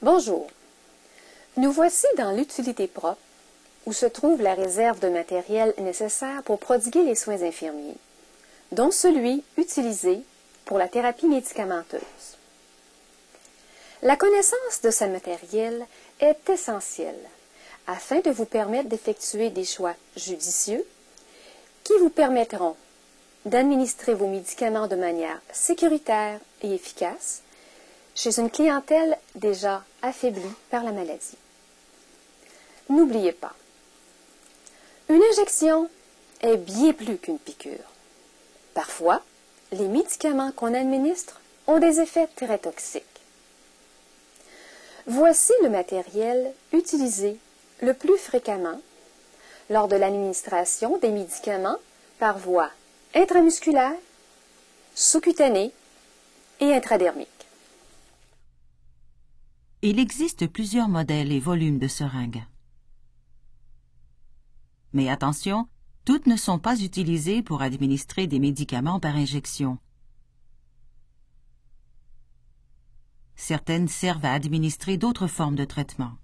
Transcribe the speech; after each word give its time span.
Bonjour. 0.00 0.46
Nous 1.56 1.72
voici 1.72 2.06
dans 2.16 2.30
l'utilité 2.30 2.86
propre 2.86 3.18
où 3.84 3.92
se 3.92 4.06
trouve 4.06 4.40
la 4.40 4.54
réserve 4.54 5.00
de 5.00 5.08
matériel 5.08 5.74
nécessaire 5.78 6.44
pour 6.44 6.60
prodiguer 6.60 7.02
les 7.02 7.16
soins 7.16 7.42
infirmiers, 7.42 7.96
dont 8.70 8.92
celui 8.92 9.42
utilisé 9.56 10.20
pour 10.66 10.78
la 10.78 10.86
thérapie 10.86 11.26
médicamenteuse. 11.26 12.00
La 14.02 14.14
connaissance 14.14 14.80
de 14.84 14.92
ce 14.92 15.02
matériel 15.02 15.84
est 16.20 16.48
essentielle 16.48 17.18
afin 17.88 18.20
de 18.20 18.30
vous 18.30 18.44
permettre 18.44 18.88
d'effectuer 18.88 19.50
des 19.50 19.64
choix 19.64 19.96
judicieux 20.16 20.86
qui 21.82 21.94
vous 21.98 22.10
permettront 22.10 22.76
d'administrer 23.46 24.14
vos 24.14 24.28
médicaments 24.28 24.86
de 24.86 24.94
manière 24.94 25.40
sécuritaire 25.52 26.38
et 26.62 26.72
efficace 26.72 27.42
chez 28.18 28.40
une 28.40 28.50
clientèle 28.50 29.16
déjà 29.36 29.84
affaiblie 30.02 30.42
par 30.70 30.82
la 30.82 30.90
maladie. 30.90 31.38
N'oubliez 32.88 33.30
pas, 33.30 33.54
une 35.08 35.22
injection 35.30 35.88
est 36.40 36.56
bien 36.56 36.92
plus 36.92 37.16
qu'une 37.16 37.38
piqûre. 37.38 37.92
Parfois, 38.74 39.22
les 39.70 39.86
médicaments 39.86 40.50
qu'on 40.50 40.74
administre 40.74 41.40
ont 41.68 41.78
des 41.78 42.00
effets 42.00 42.28
très 42.34 42.58
toxiques. 42.58 43.04
Voici 45.06 45.52
le 45.62 45.70
matériel 45.70 46.52
utilisé 46.72 47.36
le 47.82 47.94
plus 47.94 48.18
fréquemment 48.18 48.80
lors 49.70 49.86
de 49.86 49.94
l'administration 49.94 50.98
des 50.98 51.10
médicaments 51.10 51.78
par 52.18 52.36
voie 52.36 52.70
intramusculaire, 53.14 53.94
sous-cutanée 54.96 55.70
et 56.60 56.74
intradermique. 56.74 57.37
Il 59.80 60.00
existe 60.00 60.48
plusieurs 60.48 60.88
modèles 60.88 61.30
et 61.30 61.38
volumes 61.38 61.78
de 61.78 61.86
seringues. 61.86 62.44
Mais 64.92 65.08
attention, 65.08 65.68
toutes 66.04 66.26
ne 66.26 66.34
sont 66.34 66.58
pas 66.58 66.80
utilisées 66.80 67.42
pour 67.42 67.62
administrer 67.62 68.26
des 68.26 68.40
médicaments 68.40 68.98
par 68.98 69.14
injection. 69.14 69.78
Certaines 73.36 73.86
servent 73.86 74.24
à 74.24 74.32
administrer 74.32 74.96
d'autres 74.96 75.28
formes 75.28 75.54
de 75.54 75.64
traitement. 75.64 76.16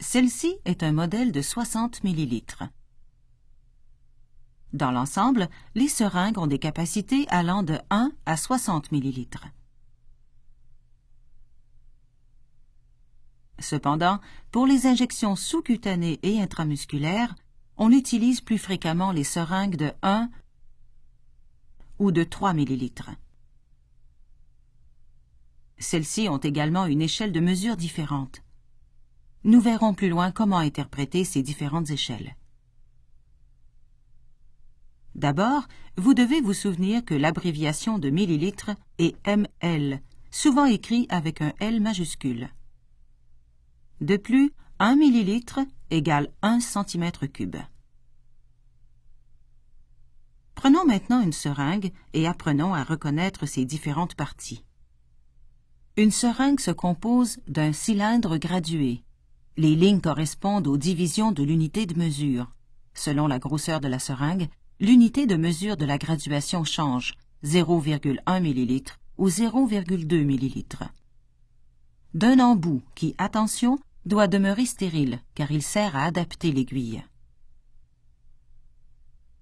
Celle-ci 0.00 0.56
est 0.64 0.82
un 0.82 0.92
modèle 0.92 1.30
de 1.30 1.42
60 1.42 2.02
ml. 2.02 2.70
Dans 4.72 4.90
l'ensemble, 4.90 5.48
les 5.76 5.88
seringues 5.88 6.38
ont 6.38 6.48
des 6.48 6.58
capacités 6.58 7.28
allant 7.28 7.62
de 7.62 7.78
1 7.90 8.10
à 8.26 8.36
60 8.36 8.90
ml. 8.90 9.52
Cependant, 13.58 14.20
pour 14.50 14.66
les 14.66 14.86
injections 14.86 15.36
sous-cutanées 15.36 16.20
et 16.22 16.40
intramusculaires, 16.40 17.34
on 17.76 17.90
utilise 17.92 18.40
plus 18.40 18.58
fréquemment 18.58 19.12
les 19.12 19.24
seringues 19.24 19.76
de 19.76 19.92
1 20.02 20.30
ou 21.98 22.12
de 22.12 22.24
3 22.24 22.54
ml. 22.54 22.90
Celles-ci 25.78 26.28
ont 26.28 26.38
également 26.38 26.86
une 26.86 27.02
échelle 27.02 27.32
de 27.32 27.40
mesure 27.40 27.76
différente. 27.76 28.42
Nous 29.44 29.60
verrons 29.60 29.94
plus 29.94 30.08
loin 30.08 30.32
comment 30.32 30.58
interpréter 30.58 31.24
ces 31.24 31.42
différentes 31.42 31.90
échelles. 31.90 32.36
D'abord, 35.14 35.66
vous 35.96 36.14
devez 36.14 36.40
vous 36.40 36.54
souvenir 36.54 37.04
que 37.04 37.14
l'abréviation 37.14 37.98
de 37.98 38.10
millilitres 38.10 38.70
est 38.98 39.16
ml, 39.26 40.00
souvent 40.30 40.64
écrit 40.64 41.06
avec 41.10 41.42
un 41.42 41.52
L 41.60 41.80
majuscule. 41.80 42.50
De 44.00 44.16
plus, 44.16 44.52
1 44.78 44.94
millilitre 44.96 45.60
égale 45.90 46.28
1 46.42 46.58
cm3. 46.58 47.64
Prenons 50.54 50.84
maintenant 50.84 51.20
une 51.20 51.32
seringue 51.32 51.92
et 52.14 52.28
apprenons 52.28 52.74
à 52.74 52.84
reconnaître 52.84 53.46
ses 53.46 53.64
différentes 53.64 54.14
parties. 54.14 54.64
Une 55.96 56.12
seringue 56.12 56.60
se 56.60 56.70
compose 56.70 57.38
d'un 57.48 57.72
cylindre 57.72 58.38
gradué. 58.38 59.02
Les 59.56 59.74
lignes 59.74 60.00
correspondent 60.00 60.68
aux 60.68 60.76
divisions 60.76 61.32
de 61.32 61.42
l'unité 61.42 61.86
de 61.86 61.98
mesure. 61.98 62.52
Selon 62.94 63.26
la 63.26 63.40
grosseur 63.40 63.80
de 63.80 63.88
la 63.88 63.98
seringue, 63.98 64.48
l'unité 64.78 65.26
de 65.26 65.34
mesure 65.34 65.76
de 65.76 65.84
la 65.84 65.98
graduation 65.98 66.62
change 66.62 67.14
0,1 67.44 68.20
ml 68.26 68.92
ou 69.16 69.28
0,2 69.28 70.22
ml. 70.22 70.64
D'un 72.14 72.38
embout 72.38 72.82
qui, 72.94 73.14
attention, 73.18 73.78
doit 74.08 74.26
demeurer 74.26 74.64
stérile 74.64 75.20
car 75.34 75.52
il 75.52 75.62
sert 75.62 75.94
à 75.94 76.04
adapter 76.04 76.50
l'aiguille. 76.50 77.04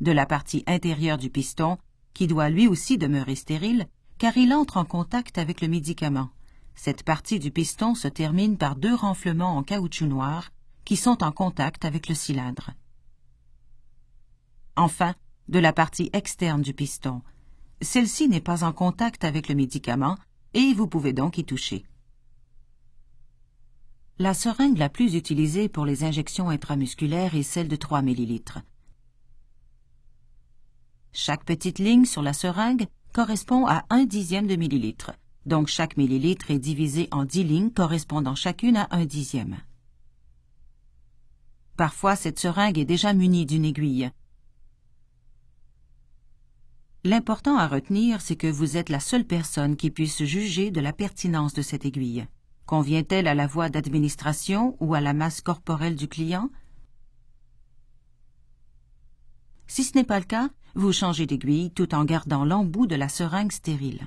De 0.00 0.10
la 0.10 0.26
partie 0.26 0.64
intérieure 0.66 1.16
du 1.16 1.30
piston, 1.30 1.78
qui 2.12 2.26
doit 2.26 2.50
lui 2.50 2.66
aussi 2.66 2.98
demeurer 2.98 3.36
stérile 3.36 3.86
car 4.18 4.36
il 4.36 4.52
entre 4.52 4.76
en 4.76 4.84
contact 4.84 5.38
avec 5.38 5.60
le 5.60 5.68
médicament. 5.68 6.30
Cette 6.74 7.04
partie 7.04 7.38
du 7.38 7.52
piston 7.52 7.94
se 7.94 8.08
termine 8.08 8.58
par 8.58 8.74
deux 8.74 8.94
renflements 8.94 9.56
en 9.56 9.62
caoutchouc 9.62 10.06
noir 10.06 10.50
qui 10.84 10.96
sont 10.96 11.22
en 11.22 11.30
contact 11.30 11.84
avec 11.84 12.08
le 12.08 12.16
cylindre. 12.16 12.72
Enfin, 14.74 15.14
de 15.48 15.60
la 15.60 15.72
partie 15.72 16.10
externe 16.12 16.62
du 16.62 16.74
piston. 16.74 17.22
Celle-ci 17.80 18.28
n'est 18.28 18.40
pas 18.40 18.64
en 18.64 18.72
contact 18.72 19.22
avec 19.22 19.48
le 19.48 19.54
médicament 19.54 20.18
et 20.52 20.74
vous 20.74 20.88
pouvez 20.88 21.12
donc 21.12 21.38
y 21.38 21.44
toucher. 21.44 21.84
La 24.20 24.34
seringue 24.34 24.78
la 24.78 24.88
plus 24.88 25.14
utilisée 25.14 25.68
pour 25.68 25.86
les 25.86 26.02
injections 26.02 26.50
intramusculaires 26.50 27.36
est 27.36 27.44
celle 27.44 27.68
de 27.68 27.76
3 27.76 28.02
ml. 28.02 28.64
Chaque 31.12 31.44
petite 31.44 31.78
ligne 31.78 32.04
sur 32.04 32.20
la 32.20 32.32
seringue 32.32 32.88
correspond 33.12 33.68
à 33.68 33.84
un 33.90 34.06
dixième 34.06 34.48
de 34.48 34.56
millilitre, 34.56 35.12
donc 35.46 35.68
chaque 35.68 35.96
millilitre 35.96 36.50
est 36.50 36.58
divisé 36.58 37.06
en 37.12 37.24
10 37.24 37.44
lignes 37.44 37.70
correspondant 37.70 38.34
chacune 38.34 38.76
à 38.76 38.88
un 38.90 39.04
dixième. 39.04 39.58
Parfois, 41.76 42.16
cette 42.16 42.40
seringue 42.40 42.78
est 42.78 42.84
déjà 42.84 43.12
munie 43.12 43.46
d'une 43.46 43.64
aiguille. 43.64 44.10
L'important 47.04 47.56
à 47.56 47.68
retenir, 47.68 48.20
c'est 48.20 48.34
que 48.34 48.48
vous 48.48 48.76
êtes 48.76 48.88
la 48.88 48.98
seule 48.98 49.24
personne 49.24 49.76
qui 49.76 49.92
puisse 49.92 50.24
juger 50.24 50.72
de 50.72 50.80
la 50.80 50.92
pertinence 50.92 51.54
de 51.54 51.62
cette 51.62 51.84
aiguille. 51.84 52.26
Convient-elle 52.68 53.28
à 53.28 53.34
la 53.34 53.46
voie 53.46 53.70
d'administration 53.70 54.76
ou 54.78 54.92
à 54.92 55.00
la 55.00 55.14
masse 55.14 55.40
corporelle 55.40 55.96
du 55.96 56.06
client? 56.06 56.50
Si 59.66 59.84
ce 59.84 59.96
n'est 59.96 60.04
pas 60.04 60.18
le 60.18 60.26
cas, 60.26 60.50
vous 60.74 60.92
changez 60.92 61.24
d'aiguille 61.24 61.70
tout 61.70 61.94
en 61.94 62.04
gardant 62.04 62.44
l'embout 62.44 62.86
de 62.86 62.94
la 62.94 63.08
seringue 63.08 63.52
stérile. 63.52 64.06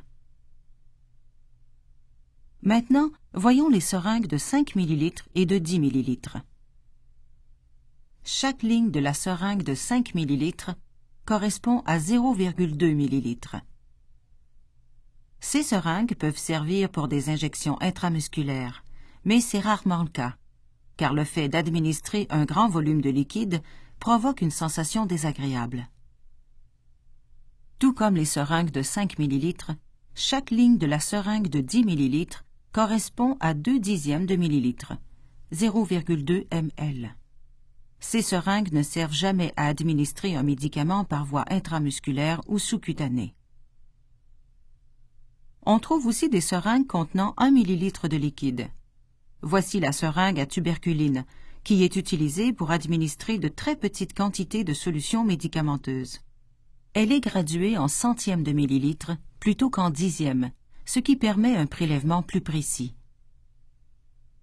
Maintenant, 2.62 3.10
voyons 3.34 3.68
les 3.68 3.80
seringues 3.80 4.28
de 4.28 4.38
5 4.38 4.76
ml 4.76 5.12
et 5.34 5.48
de 5.48 5.58
10 5.58 5.80
ml. 5.80 6.44
Chaque 8.24 8.62
ligne 8.62 8.92
de 8.92 9.00
la 9.00 9.16
seringue 9.16 9.64
de 9.64 9.74
5 9.74 10.14
ml 10.14 10.76
correspond 11.26 11.82
à 11.88 11.98
0,2 11.98 12.94
ml. 12.94 13.64
Ces 15.44 15.64
seringues 15.64 16.14
peuvent 16.14 16.38
servir 16.38 16.90
pour 16.90 17.08
des 17.08 17.30
injections 17.30 17.82
intramusculaires, 17.82 18.84
mais 19.26 19.42
c'est 19.42 19.60
rarement 19.60 20.04
le 20.04 20.10
cas, 20.10 20.36
car 20.98 21.16
le 21.16 21.24
fait 21.24 21.50
d'administrer 21.50 22.28
un 22.30 22.46
grand 22.46 22.70
volume 22.70 23.02
de 23.02 23.10
liquide 23.10 23.62
provoque 24.00 24.42
une 24.42 24.52
sensation 24.52 25.08
désagréable. 25.08 25.90
Tout 27.80 27.92
comme 27.92 28.16
les 28.16 28.26
seringues 28.26 28.70
de 28.70 28.84
5 28.84 29.18
ml, 29.18 29.76
chaque 30.14 30.52
ligne 30.52 30.78
de 30.78 30.86
la 30.86 31.00
seringue 31.00 31.50
de 31.50 31.60
10 31.60 31.86
ml 31.86 32.44
correspond 32.72 33.36
à 33.40 33.56
2 33.56 33.80
dixièmes 33.80 34.28
de 34.28 34.36
millilitre, 34.36 34.94
0,2 35.54 36.46
ml. 36.52 37.16
Ces 38.00 38.22
seringues 38.22 38.72
ne 38.74 38.84
servent 38.84 39.12
jamais 39.12 39.54
à 39.58 39.66
administrer 39.66 40.36
un 40.36 40.44
médicament 40.44 41.04
par 41.04 41.26
voie 41.26 41.46
intramusculaire 41.50 42.42
ou 42.48 42.60
sous-cutanée. 42.60 43.34
On 45.74 45.80
trouve 45.80 46.06
aussi 46.06 46.28
des 46.28 46.42
seringues 46.42 46.86
contenant 46.86 47.34
1 47.38 47.56
ml 47.56 48.10
de 48.10 48.18
liquide. 48.18 48.68
Voici 49.42 49.80
la 49.80 49.94
seringue 49.94 50.38
à 50.38 50.46
tuberculine, 50.46 51.24
qui 51.64 51.86
est 51.86 51.96
utilisée 51.96 52.52
pour 52.52 52.72
administrer 52.72 53.38
de 53.38 53.48
très 53.48 53.78
petites 53.78 54.14
quantités 54.14 54.66
de 54.66 54.74
solutions 54.74 55.24
médicamenteuses. 55.24 56.20
Elle 56.94 57.14
est 57.14 57.22
graduée 57.22 57.78
en 57.78 57.88
centièmes 57.88 58.44
de 58.44 58.52
millilitre 58.52 59.16
plutôt 59.40 59.70
qu'en 59.70 59.92
dixièmes, 59.92 60.52
ce 60.84 61.00
qui 61.00 61.16
permet 61.16 61.56
un 61.56 61.68
prélèvement 61.68 62.22
plus 62.22 62.42
précis. 62.42 62.94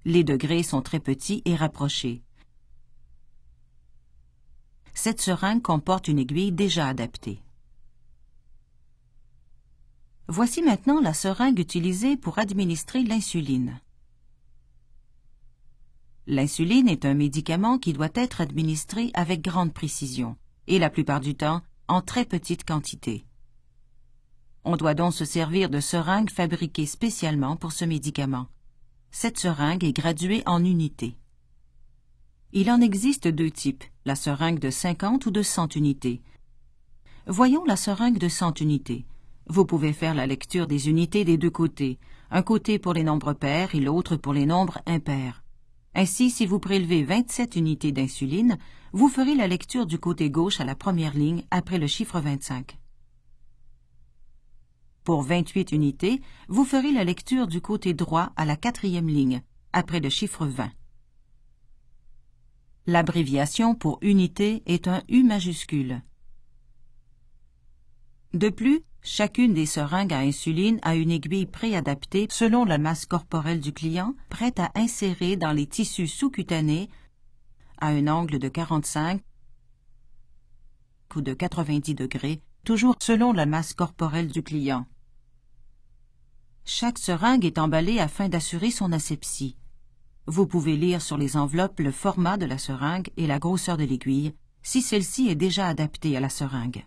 Les 0.06 0.24
degrés 0.24 0.62
sont 0.62 0.80
très 0.80 0.98
petits 0.98 1.42
et 1.44 1.56
rapprochés. 1.56 2.22
Cette 4.94 5.20
seringue 5.20 5.60
comporte 5.60 6.08
une 6.08 6.20
aiguille 6.20 6.52
déjà 6.52 6.86
adaptée. 6.86 7.42
Voici 10.30 10.60
maintenant 10.60 11.00
la 11.00 11.14
seringue 11.14 11.58
utilisée 11.58 12.18
pour 12.18 12.38
administrer 12.38 13.02
l'insuline. 13.02 13.80
L'insuline 16.26 16.86
est 16.86 17.06
un 17.06 17.14
médicament 17.14 17.78
qui 17.78 17.94
doit 17.94 18.10
être 18.14 18.42
administré 18.42 19.10
avec 19.14 19.40
grande 19.40 19.72
précision 19.72 20.36
et 20.66 20.78
la 20.78 20.90
plupart 20.90 21.20
du 21.20 21.34
temps 21.34 21.62
en 21.88 22.02
très 22.02 22.26
petite 22.26 22.66
quantité. 22.66 23.24
On 24.64 24.76
doit 24.76 24.92
donc 24.92 25.14
se 25.14 25.24
servir 25.24 25.70
de 25.70 25.80
seringues 25.80 26.28
fabriquées 26.28 26.84
spécialement 26.84 27.56
pour 27.56 27.72
ce 27.72 27.86
médicament. 27.86 28.48
Cette 29.10 29.38
seringue 29.38 29.82
est 29.82 29.96
graduée 29.96 30.42
en 30.44 30.62
unités. 30.62 31.16
Il 32.52 32.70
en 32.70 32.82
existe 32.82 33.28
deux 33.28 33.50
types, 33.50 33.84
la 34.04 34.14
seringue 34.14 34.58
de 34.58 34.68
50 34.68 35.24
ou 35.24 35.30
de 35.30 35.42
100 35.42 35.74
unités. 35.74 36.20
Voyons 37.26 37.64
la 37.64 37.76
seringue 37.76 38.18
de 38.18 38.28
100 38.28 38.60
unités. 38.60 39.06
Vous 39.50 39.64
pouvez 39.64 39.94
faire 39.94 40.14
la 40.14 40.26
lecture 40.26 40.66
des 40.66 40.90
unités 40.90 41.24
des 41.24 41.38
deux 41.38 41.50
côtés, 41.50 41.98
un 42.30 42.42
côté 42.42 42.78
pour 42.78 42.92
les 42.92 43.02
nombres 43.02 43.32
pairs 43.32 43.74
et 43.74 43.80
l'autre 43.80 44.16
pour 44.16 44.34
les 44.34 44.44
nombres 44.44 44.80
impairs. 44.86 45.42
Ainsi, 45.94 46.30
si 46.30 46.44
vous 46.44 46.58
prélevez 46.58 47.02
27 47.02 47.56
unités 47.56 47.90
d'insuline, 47.90 48.58
vous 48.92 49.08
ferez 49.08 49.34
la 49.34 49.46
lecture 49.48 49.86
du 49.86 49.98
côté 49.98 50.30
gauche 50.30 50.60
à 50.60 50.64
la 50.64 50.74
première 50.74 51.14
ligne 51.14 51.44
après 51.50 51.78
le 51.78 51.86
chiffre 51.86 52.20
25. 52.20 52.78
Pour 55.02 55.22
28 55.22 55.72
unités, 55.72 56.20
vous 56.48 56.66
ferez 56.66 56.92
la 56.92 57.04
lecture 57.04 57.46
du 57.46 57.62
côté 57.62 57.94
droit 57.94 58.32
à 58.36 58.44
la 58.44 58.56
quatrième 58.56 59.08
ligne, 59.08 59.40
après 59.72 60.00
le 60.00 60.10
chiffre 60.10 60.44
20. 60.44 60.70
L'abréviation 62.86 63.74
pour 63.74 63.98
unité 64.02 64.62
est 64.66 64.88
un 64.88 65.02
U 65.08 65.22
majuscule. 65.22 66.02
De 68.34 68.50
plus, 68.50 68.82
chacune 69.02 69.54
des 69.54 69.64
seringues 69.64 70.12
à 70.12 70.18
insuline 70.18 70.78
a 70.82 70.94
une 70.94 71.10
aiguille 71.10 71.46
préadaptée 71.46 72.26
selon 72.30 72.66
la 72.66 72.76
masse 72.76 73.06
corporelle 73.06 73.60
du 73.60 73.72
client, 73.72 74.14
prête 74.28 74.60
à 74.60 74.70
insérer 74.74 75.36
dans 75.36 75.52
les 75.52 75.66
tissus 75.66 76.08
sous-cutanés 76.08 76.90
à 77.80 77.88
un 77.88 78.06
angle 78.06 78.38
de 78.38 78.48
45 78.48 79.22
ou 81.16 81.20
de 81.22 81.32
90 81.32 81.94
degrés, 81.94 82.42
toujours 82.64 82.96
selon 83.00 83.32
la 83.32 83.46
masse 83.46 83.72
corporelle 83.72 84.28
du 84.28 84.42
client. 84.42 84.86
Chaque 86.66 86.98
seringue 86.98 87.46
est 87.46 87.58
emballée 87.58 87.98
afin 87.98 88.28
d'assurer 88.28 88.70
son 88.70 88.92
asepsie. 88.92 89.56
Vous 90.26 90.46
pouvez 90.46 90.76
lire 90.76 91.00
sur 91.00 91.16
les 91.16 91.38
enveloppes 91.38 91.80
le 91.80 91.92
format 91.92 92.36
de 92.36 92.44
la 92.44 92.58
seringue 92.58 93.08
et 93.16 93.26
la 93.26 93.38
grosseur 93.38 93.78
de 93.78 93.84
l'aiguille, 93.84 94.34
si 94.62 94.82
celle-ci 94.82 95.28
est 95.30 95.34
déjà 95.34 95.66
adaptée 95.66 96.14
à 96.14 96.20
la 96.20 96.28
seringue. 96.28 96.84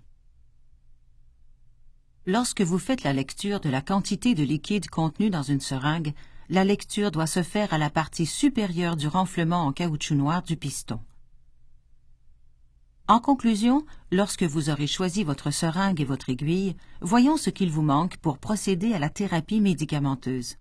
Lorsque 2.27 2.61
vous 2.61 2.77
faites 2.77 3.03
la 3.03 3.13
lecture 3.13 3.59
de 3.59 3.69
la 3.69 3.81
quantité 3.81 4.35
de 4.35 4.43
liquide 4.43 4.87
contenu 4.89 5.31
dans 5.31 5.41
une 5.41 5.59
seringue, 5.59 6.13
la 6.49 6.63
lecture 6.63 7.09
doit 7.09 7.25
se 7.25 7.41
faire 7.41 7.73
à 7.73 7.79
la 7.79 7.89
partie 7.89 8.27
supérieure 8.27 8.95
du 8.95 9.07
renflement 9.07 9.65
en 9.65 9.71
caoutchouc 9.71 10.13
noir 10.13 10.43
du 10.43 10.55
piston. 10.55 10.99
En 13.07 13.19
conclusion, 13.19 13.83
lorsque 14.11 14.43
vous 14.43 14.69
aurez 14.69 14.85
choisi 14.85 15.23
votre 15.23 15.49
seringue 15.49 15.99
et 15.99 16.05
votre 16.05 16.29
aiguille, 16.29 16.75
voyons 17.01 17.37
ce 17.37 17.49
qu'il 17.49 17.71
vous 17.71 17.81
manque 17.81 18.17
pour 18.17 18.37
procéder 18.37 18.93
à 18.93 18.99
la 18.99 19.09
thérapie 19.09 19.59
médicamenteuse. 19.59 20.57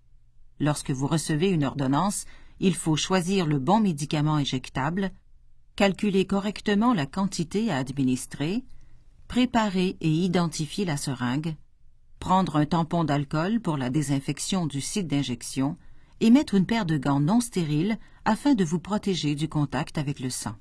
Lorsque 0.59 0.91
vous 0.91 1.07
recevez 1.07 1.49
une 1.49 1.63
ordonnance, 1.63 2.25
il 2.59 2.73
faut 2.73 2.95
choisir 2.95 3.45
le 3.45 3.59
bon 3.59 3.79
médicament 3.79 4.35
injectable, 4.35 5.11
calculer 5.75 6.25
correctement 6.25 6.93
la 6.95 7.05
quantité 7.05 7.71
à 7.71 7.77
administrer, 7.77 8.63
préparer 9.31 9.95
et 10.01 10.09
identifier 10.09 10.83
la 10.83 10.97
seringue, 10.97 11.55
prendre 12.19 12.57
un 12.57 12.65
tampon 12.65 13.05
d'alcool 13.05 13.61
pour 13.61 13.77
la 13.77 13.89
désinfection 13.89 14.65
du 14.65 14.81
site 14.81 15.07
d'injection 15.07 15.77
et 16.19 16.29
mettre 16.29 16.53
une 16.53 16.65
paire 16.65 16.85
de 16.85 16.97
gants 16.97 17.21
non 17.21 17.39
stériles 17.39 17.97
afin 18.25 18.55
de 18.55 18.65
vous 18.65 18.79
protéger 18.79 19.35
du 19.35 19.47
contact 19.47 19.97
avec 19.97 20.19
le 20.19 20.29
sang. 20.29 20.57